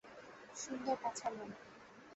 [0.55, 1.51] সুন্দর পাছার লোম।